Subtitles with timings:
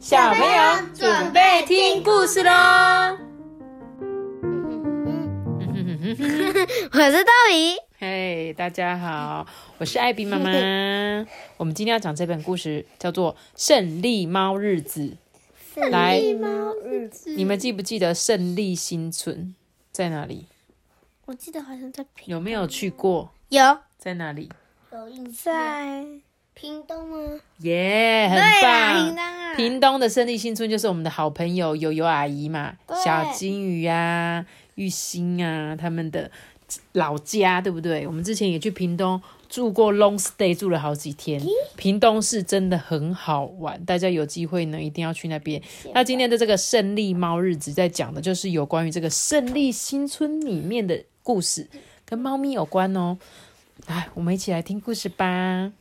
[0.00, 2.50] 小朋友准备听故事喽！
[6.90, 10.50] 我是豆比，嘿，大家好，我是艾比妈妈。
[11.58, 15.18] 我们今天要讲这本故事，叫做《胜利猫日子》。
[15.90, 19.54] 来，猫日子，你们记不记得胜利新村
[19.92, 20.46] 在哪里？
[21.26, 23.34] 我记得好像在屏，有没有去过？
[23.50, 24.48] 有在哪里？
[24.92, 26.06] 有印在
[26.60, 27.40] 屏东吗？
[27.60, 29.06] 耶、很棒！
[29.06, 36.30] 屏东啊，屏东的胜利新村就是我们的好朋友悠悠阿姨嘛，小金鱼啊、玉兴啊，他们的
[36.92, 38.06] 老家，对不对？
[38.06, 39.18] 我们之前也去屏东
[39.48, 41.40] 住过 long stay，住了好几天。
[41.78, 45.62] 屏东是真的很好玩，大家有机会呢一定要去那边。
[45.94, 51.66] 那今天的这个胜利猫日子在讲的就是有关于这个胜利新村里面的故事，
[52.04, 53.16] 跟猫咪有关哦。
[53.86, 55.72] 来，我们一起来听故事吧。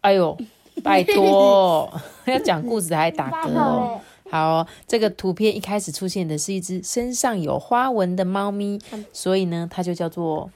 [0.00, 0.36] 哎呦，
[0.82, 1.92] 拜托，
[2.26, 4.00] 要讲故事还打嗝哦。
[4.30, 8.80] 好，这个图片一开始出现的是一只身上有花纹的猫咪，
[9.12, 10.48] 所以呢，它就叫做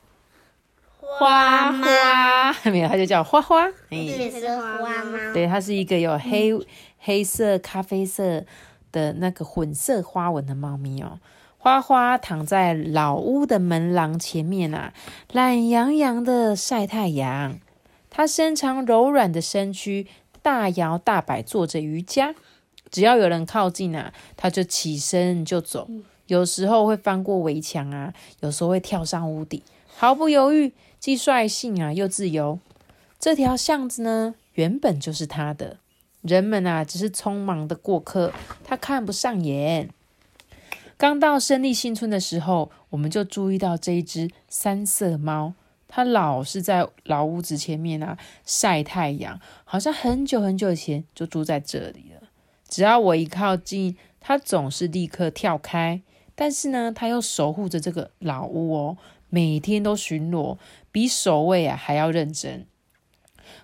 [1.01, 3.67] 花花，没有，它就叫花花。
[3.91, 6.53] 哎，也是花猫，对，它是一个有黑
[7.01, 8.45] 黑色、咖啡色
[8.93, 11.19] 的那个混色花纹的猫咪哦。
[11.59, 14.93] 花花躺在老屋的门廊前面啊，
[15.33, 17.59] 懒洋洋的晒太阳。
[18.17, 20.07] 它伸长柔软的身躯，
[20.41, 22.33] 大摇大摆做着瑜伽。
[22.89, 25.89] 只要有人靠近啊，它就起身就走。
[26.29, 29.61] 有时候会翻过围墙啊，有时候会跳上屋顶，
[29.97, 32.61] 毫不犹豫，既率性啊又自由。
[33.19, 35.79] 这条巷子呢，原本就是他的，
[36.23, 39.91] 人们啊只是匆忙的过客，他看不上眼。
[40.97, 45.55] 刚到胜利新村的时候，我们就注意到这一只三色猫，
[45.97, 52.31] 他老是在老屋子前面啊晒太阳，好像很久很久以前就住在这里了。
[52.69, 56.03] 只要我一靠近，他总是立刻跳开。
[56.35, 58.99] 但是呢，他又守护着这个老屋哦，
[59.29, 60.59] 每天都巡逻，
[60.91, 62.67] 比守卫啊还要认真。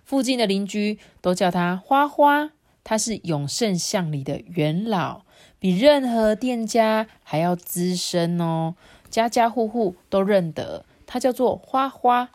[0.04, 2.52] 附近的邻居都叫他花花，
[2.84, 5.22] 他是永盛巷里的元老，
[5.58, 8.76] 比任何店家还要资深哦，
[9.10, 10.84] 家家户户都认得。
[11.12, 12.30] 它叫做花花。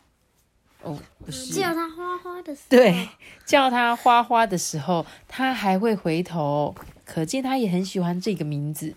[0.83, 3.07] 哦，不是，叫它花花的时候，对，
[3.45, 6.75] 叫它花花的时候，它还会回头，
[7.05, 8.93] 可见它也很喜欢这个名字。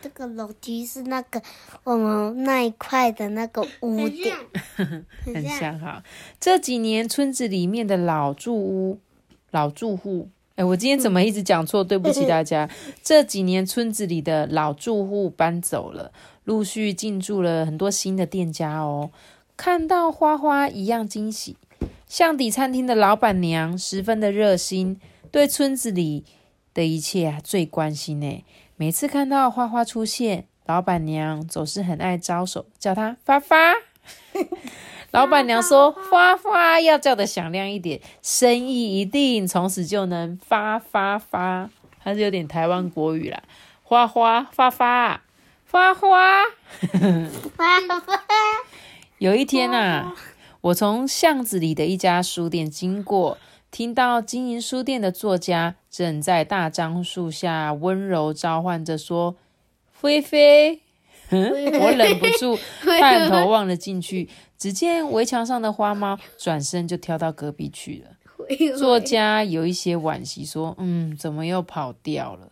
[0.00, 1.42] 这个楼梯是那个
[1.84, 4.32] 我们那一块的那个屋顶，
[5.24, 6.02] 很像 哈。
[6.38, 9.00] 这几年村子里面的老住屋、
[9.50, 11.84] 老住户，哎，我今天怎么一直讲错？
[11.84, 12.70] 对不起大家。
[13.04, 16.10] 这几年村子里的老住户搬走了，
[16.44, 19.10] 陆续进驻了很多新的店家哦。
[19.56, 21.56] 看到花花一样惊喜。
[22.06, 26.24] 巷底餐厅的老板娘十分的热心，对村子里
[26.74, 28.44] 的一切啊最关心呢。
[28.76, 33.74] 每次看到花花出现，老板娘总是很爱招手，叫她发发。
[35.12, 41.68] 老板娘说：“花花要叫的响亮一点，生意一定从此就能发发发。”
[42.02, 43.42] 它是有点台湾国语啦，
[43.82, 45.22] 花花发发
[45.70, 46.42] 花花。
[47.56, 48.22] 花花，
[49.18, 50.16] 有一天啊，
[50.62, 53.38] 我从巷子里的一家书店经过，
[53.70, 59.36] 听到经营书店的作家正在大樟树下温柔召唤着说
[59.92, 60.80] ：“菲菲。
[61.30, 68.16] ”我忍不住 探头望了进去，只见围墙上的花猫转身就跳到隔壁去了。
[68.76, 72.49] 作家有一些惋惜，说：“嗯，怎么又跑掉了？”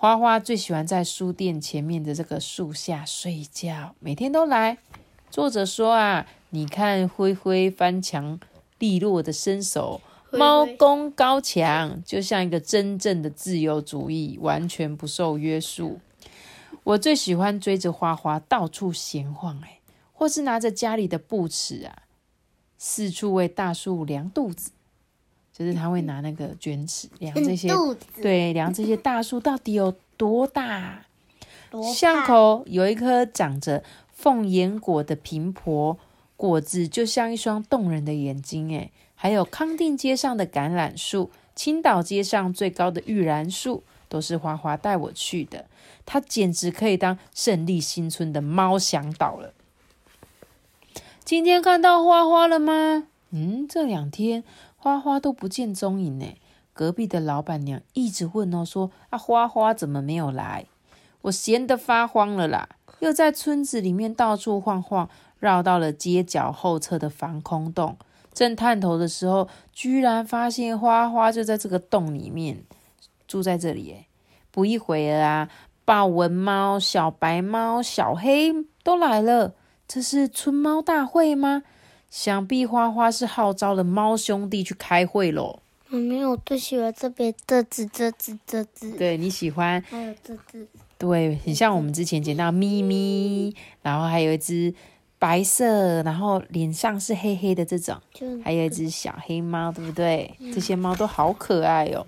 [0.00, 4.78] 花花最喜欢在书店前面的这个树下睡觉，每天都来。
[5.30, 8.40] 作者说啊，你看灰灰翻墙
[8.78, 10.00] 利落的身手，
[10.32, 16.00] 猫功高强，就像一个真正的自由主义，完全不受约束。
[16.82, 19.80] 我最喜欢追着花花到处闲晃，哎，
[20.14, 22.04] 或是拿着家里的布尺啊，
[22.78, 24.70] 四处为大树量肚子。
[25.60, 27.68] 就是他会拿那个卷尺量这些，
[28.22, 31.04] 对，量这些大树到底有多大。
[31.70, 35.98] 多巷口有一棵长着凤眼果的平婆，
[36.34, 38.74] 果子就像一双动人的眼睛。
[38.74, 45.66] 哎，还有康定街上的橄榄树，青岛街上最高的玉兰树，都是花花带我去的。
[46.06, 49.52] 它简直可以当胜利新村的猫向导了。
[51.22, 53.08] 今天看到花花了吗？
[53.32, 54.42] 嗯，这两天
[54.82, 56.34] 花花都不见踪影呢。
[56.72, 60.64] 隔壁的老板娘一直问哦，说啊，花花怎么没有来？
[61.20, 62.66] 我闲得发慌了啦，
[63.00, 65.06] 又在村子里面到处晃晃，
[65.38, 67.98] 绕到了街角后侧的防空洞，
[68.32, 72.64] 正探头的时候，居然发现花花就在这个洞里面
[73.28, 73.90] 住在这里。
[73.90, 74.06] 诶
[74.50, 75.50] 不一会儿啊，
[75.84, 79.54] 豹纹猫、小白猫、小黑都来了。
[79.86, 81.64] 这是春猫大会吗？
[82.10, 85.60] 想必花花是号召了猫兄弟去开会喽。
[85.90, 88.90] 我没有最喜欢这边这只、这只、这只。
[88.92, 89.82] 对你喜欢？
[89.88, 90.66] 还有这只。
[90.98, 94.74] 对，很像我们之前捡到咪咪，然后还有一只
[95.18, 97.96] 白色，然后脸上是黑黑的这种，
[98.44, 100.34] 还有一只小黑猫，对不对？
[100.54, 102.06] 这些猫都好可爱哦。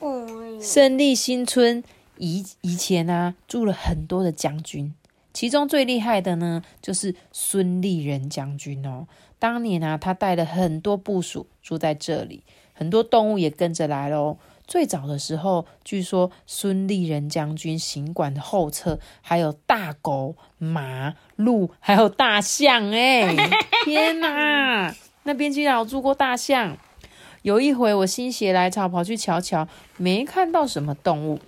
[0.00, 1.82] 嗯，胜利新村
[2.18, 4.92] 以以前呢住了很多的将军，
[5.34, 9.06] 其中最厉害的呢就是孙立人将军哦。
[9.38, 12.44] 当年啊，他带了很多部属住在这里。
[12.72, 14.38] 很多动物也跟着来喽。
[14.66, 22.90] 最早的时候，据说孙立人将军行馆的后侧还有大狗、马、鹿，还有大象。
[22.92, 23.36] 哎，
[23.84, 24.94] 天哪！
[25.24, 26.78] 那边居然有住过大象。
[27.42, 31.38] 有一回我心血来潮跑去瞧瞧，没看到什么动物，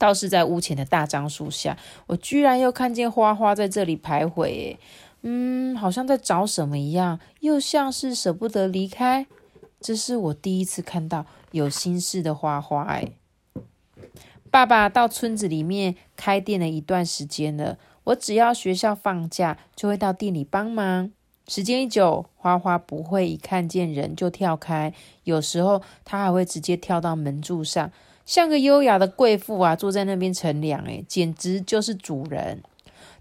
[0.00, 1.76] 倒是在屋前的大樟树下，
[2.06, 4.72] 我居然又看见花花在这里徘徊。
[4.72, 4.78] 哎，
[5.20, 9.26] 嗯，好像在找什么一样，又像是舍不得离开。
[9.78, 12.84] 这是我第一次看到有心事的花花。
[12.84, 13.10] 哎，
[14.50, 17.76] 爸爸到村子里面开店了一段时间了。
[18.04, 21.12] 我只要学校放假，就会到店里帮忙。
[21.46, 24.94] 时间一久，花花不会一看见人就跳开，
[25.24, 27.92] 有时候他还会直接跳到门柱上，
[28.24, 30.82] 像个优雅的贵妇啊，坐在那边乘凉。
[30.86, 32.62] 哎，简直就是主人。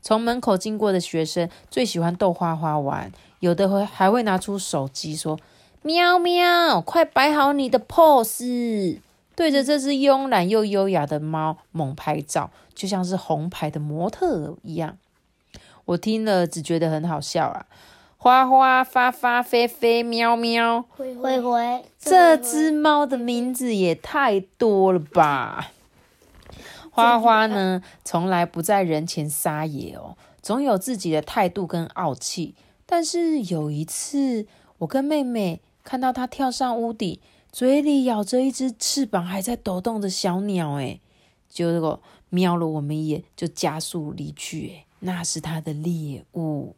[0.01, 5.39] 从门口经过的学生最喜欢逗花花玩，有的会还会拿出手机说。
[5.81, 8.99] 喵喵，快摆好你的 pose，
[9.35, 14.97] 对着这只慵懒又优雅的猫猛拍照，就像是红牌的模特一样。
[15.85, 17.65] 我听了只觉得很好笑啊！
[18.21, 25.71] 花花、发发、飞飞、喵喵、灰灰，这只猫的名字也太多了吧！
[26.91, 32.55] 花花呢，从来不在人前撒野哦，总有自己的态度跟傲气。
[32.85, 34.45] 但是有一次，
[34.79, 35.61] 我跟妹妹。
[35.81, 37.19] 看到它跳上屋顶，
[37.51, 40.99] 嘴里咬着一只翅膀还在抖动的小鸟，哎，
[41.47, 41.99] 结果
[42.29, 46.75] 瞄了我们一眼，就加速离去，哎，那是它的猎物。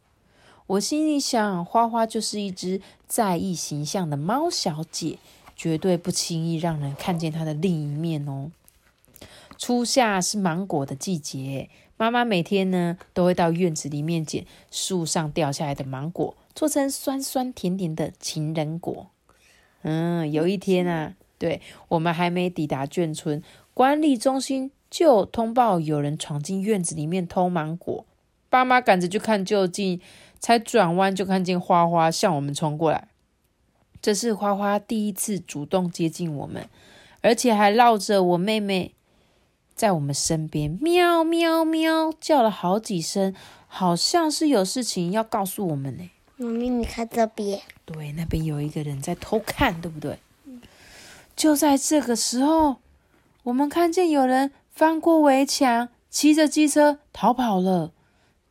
[0.72, 5.18] 我心里想，花花就是一只在意形象的猫小姐，
[5.54, 8.52] 绝对不轻易让人看见它的另一面哦。
[9.58, 16.36] 初夏是芒果的季节，妈妈每天呢都会到院子里面捡树上掉下来的芒果。
[16.56, 19.08] 做成酸酸甜甜的情人果。
[19.82, 23.44] 嗯，有一天啊，对我们还没抵达眷村，
[23.74, 28.06] 管理中心就通报有人闯进院子里面偷芒果。
[28.50, 30.02] 爸妈赶着去看究竟，
[30.42, 33.08] 才转弯就看见花花向我们冲过来。
[34.02, 36.68] 这是花花第一次主动接近我们，
[37.22, 38.96] 而且还绕着我妹妹
[39.76, 43.36] 在我们身边喵喵喵叫了好几声，
[43.68, 46.10] 好像是有事情要告诉我们呢。
[46.38, 50.18] 妈咪，你看这边，对，那边有一个人在偷看，对不对？
[51.36, 52.78] 就在这个时候，
[53.44, 57.92] 我们看见有人翻过围墙，骑着机车逃跑了。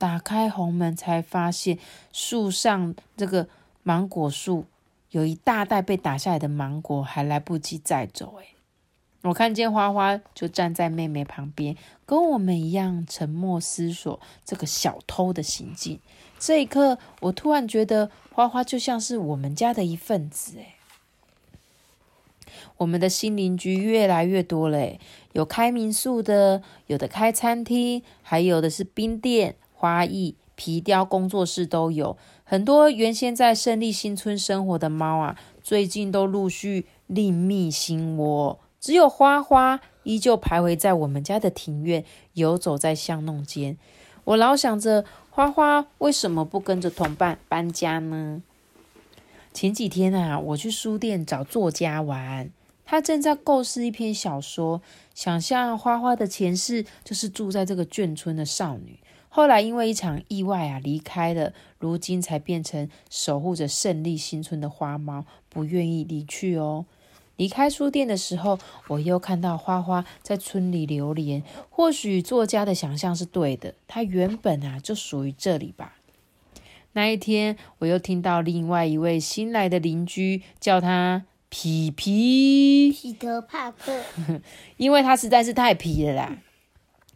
[0.00, 1.79] 打开红门，才发现
[2.11, 3.47] 树上这个
[3.82, 4.64] 芒果树
[5.11, 8.37] 有一大袋被打下来的芒果，还来不及载走。
[8.40, 8.47] 哎，
[9.21, 11.76] 我看见花花就站在妹妹旁边，
[12.07, 16.00] 跟我们一样沉默思索这个小偷的行径。
[16.38, 20.76] 这一刻，我突然觉得花花就像是我们家的一份子哎。
[22.78, 24.97] 我们的新邻居越来越多了
[25.33, 32.18] 有开民宿的，有的开餐厅，还有的是冰店、花艺、皮雕工作室都有。
[32.44, 38.58] 很多原先在胜利新村生活的猫啊，最近都陆续另觅新窝。
[38.78, 43.78] 只有花花依旧徘徊在我们家的庭院，游走在巷弄间。
[44.25, 45.06] 我老想着。
[45.32, 48.42] 花花为什么不跟着同伴搬家呢？
[49.54, 52.50] 前几天啊，我去书店找作家玩，
[52.84, 54.82] 他正在构思一篇小说，
[55.14, 58.99] 想象花花的前世就是住在这个眷村的少女，
[59.32, 66.84] 后来因为一场意外啊离开了，如今才变成守护着胜利新村的花猫，不愿意离去哦。
[67.37, 68.58] 离开书店的时候，
[68.88, 71.42] 我又看到花花在村里流连。
[71.70, 75.94] 或许作家的想象是对的，它原本啊就属于这里吧。
[76.92, 84.02] 那一天，我又听到另外一位新来的邻居叫他皮皮，皮特帕克，
[84.76, 86.38] 因为他实在是太皮了啦。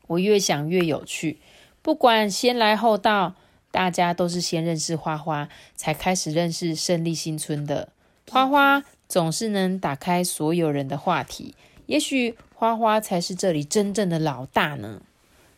[0.07, 1.39] 我越想越有趣，
[1.85, 3.35] 不管先来后到，
[3.71, 7.91] 大家都是先认识花花，才开始认识胜利新村的。
[8.31, 15.03] 花花总是能打开所有人的话题，也许花花才是这里真正的老大呢。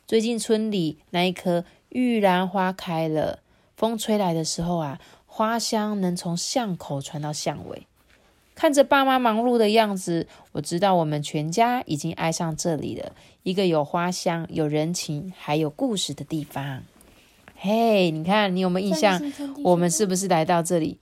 [0.04, 3.38] 最近村里那一棵玉兰花开了，
[3.76, 7.86] 风吹来的时候啊，花香能从巷口传到巷尾。
[8.56, 16.82] 看着爸妈忙碌的样子，我知道我们全家已经爱上这里了，一个有花香、有人情、还有故事的地方。
[17.54, 19.20] 嘿，你看，你有没有印象？
[19.62, 20.98] 我们是不是来到这里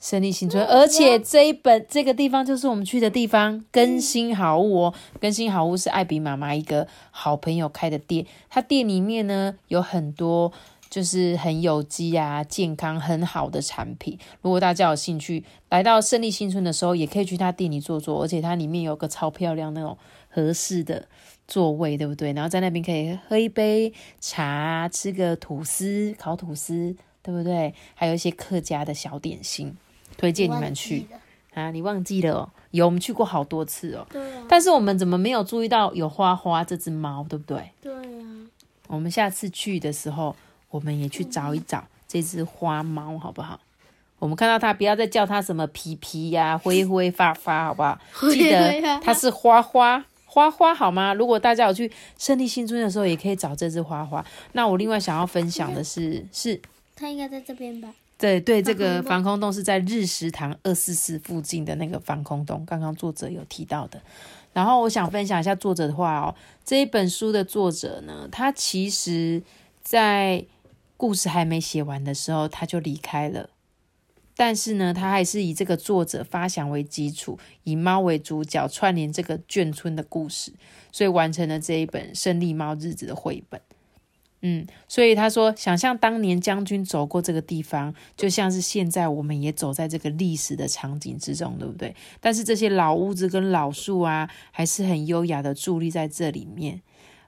[0.00, 0.64] 胜利新村？
[0.64, 4.94] 而且这一本这个地方就是我们去的地方，更新好物哦。
[5.20, 10.52] 更新好物是艾比妈妈一个好朋友开的店，他店里面呢有很多
[10.90, 14.18] 就是很有机啊、健康很好的产品。
[14.42, 19.96] 如果大家有兴趣来到胜利新村的时候，也可以去他店里坐坐，而且它里面有个超漂亮那种
[20.28, 21.06] 合适的。
[21.48, 22.32] 座位对不对？
[22.32, 26.94] 然后在那边可以喝一杯茶，吃个吐司，烤吐司，
[27.24, 27.74] 对不对？
[27.96, 29.76] 还有一些客家的小点心，
[30.16, 31.08] 推荐你们去
[31.54, 31.72] 啊！
[31.72, 32.34] 你忘记了？
[32.34, 32.50] 哦？
[32.70, 34.06] 有，我们去过好多次哦。
[34.08, 34.46] 对啊。
[34.48, 37.72] 但是我们怎么没有注意到有花花这只猫，对不对？
[37.82, 38.46] 对啊。
[38.86, 40.36] 我们下次去的时候，
[40.70, 43.60] 我们也去找一找这只花猫，好不好？
[44.18, 47.98] 我们看到它，不要再叫它什么皮皮呀、灰灰发发，好不好？
[48.32, 50.04] 记得它是花花。
[50.32, 51.12] 花花好吗？
[51.12, 54.24] 如果大家有去胜利新村的时候，也可以找这只花花。
[54.52, 56.62] 那我另外想要分享的是，是
[56.94, 57.92] 它应该在这边吧？
[58.16, 64.00] 对对，这个防空洞是在日食堂二四四附近的那个防空洞，刚刚作者有提到的。
[64.52, 66.32] 然后我想分享一下作者的话哦，
[66.64, 69.42] 这一本书的作者呢，他其实
[69.82, 70.44] 在
[71.00, 73.48] 故事还没写完的时候，他就离开了。
[74.36, 80.52] 但是呢，他还是以这个作者发想为基础，以猫为主角，串联这个眷村的故事，
[80.92, 83.58] 所以完成了这一本《胜利猫日子》的绘本。
[84.42, 91.96] 嗯，所以他说，想象当年将军走过这个地方，就像是现在我们也走在这个历史的场景之中，对不对？
[92.20, 96.82] 但是这些老屋子跟老树啊，还是很优雅的伫立在这里面。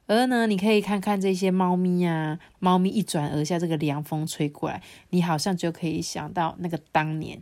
[0.06, 7.40] 而呢，你可以看看这些猫咪啊，猫咪一转而下，这个凉风吹过来，你好像就可以想到那个当年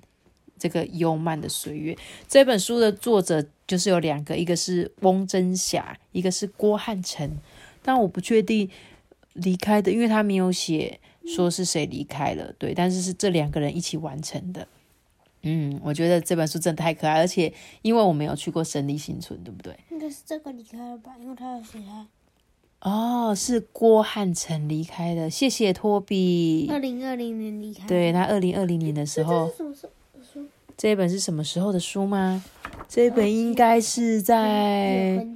[0.59, 1.97] 这个幽慢的岁月。
[2.29, 7.39] 这本书的作者就是有两个，一个是翁真霞，一个是郭汉成，
[7.83, 8.71] 但我不确定
[9.33, 14.69] 离开的，因为他没有写说是谁离开了，对，但是是这两个人一起完成的。
[15.43, 19.75] 嗯，我觉得这本书真的太可爱，而且因为我没有去过胜利新村，对不对？
[19.91, 21.79] 应该是这个离开了吧，因为他有写。
[22.81, 26.67] 哦，是郭汉成离开的，谢谢托比。
[26.71, 27.87] 二零二零年离开。
[27.87, 29.51] 对他，二零二零年的时候。
[30.77, 32.43] 这一本是什么时候的书吗？
[32.89, 35.27] 这一本应该是在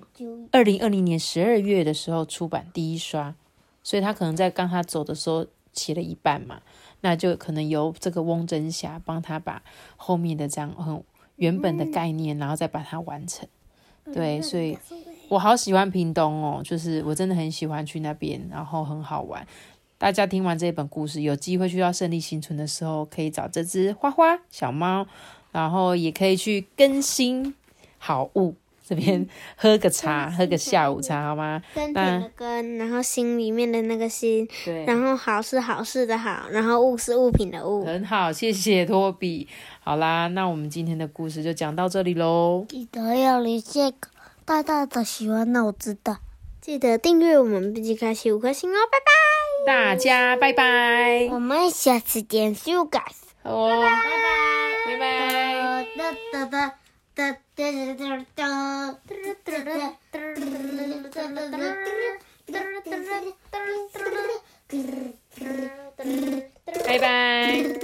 [0.50, 3.34] 二零二零年十二月的时候出版第一刷，
[3.82, 6.62] 所以他可能在刚他走的时候写了一半嘛，
[7.02, 9.62] 那就可能由这个翁真霞帮他把
[9.98, 11.04] 后面的这样很
[11.36, 13.46] 原本的概念，然后再把它完成。
[14.14, 14.78] 对，所以。
[15.28, 19.46] 我好喜欢屏东哦，就是我真的很喜欢去那边，然后很好玩。
[19.96, 25.06] 大家听完这本故事，有机会去到胜利新村的时候，可以找这只花花小猫，
[25.52, 27.54] 然后也可以去更新
[27.96, 28.54] 好物
[28.86, 29.26] 这边
[29.56, 31.62] 喝个茶，喝个下午茶，好吗？
[31.74, 39.48] 根的根，然后心里面的那个心，对，然后好是好事的好，然后物是物品的物，很好，谢谢托比。
[39.80, 42.66] 好啦，那我们今天的故事就讲到这里喽。
[42.68, 44.08] 记得要离这个。
[44.44, 46.18] 大大的喜欢，那我知道。
[46.60, 49.12] 记得订阅我们，并且开启五颗星哦，拜拜！
[49.66, 51.28] 大家拜拜！
[51.30, 53.00] 我们下次见，See you guys！
[53.42, 53.82] 哦，
[54.86, 56.76] 拜拜，拜拜！
[66.86, 67.74] 拜拜！